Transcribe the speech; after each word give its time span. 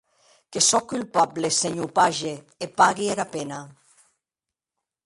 Que 0.51 0.59
sò 0.67 0.77
estat 0.79 0.87
colpable, 0.93 1.49
senhor 1.61 1.89
Page; 1.99 2.31
e 2.63 2.65
pagui 2.79 3.05
era 3.13 3.25
pena. 3.35 3.63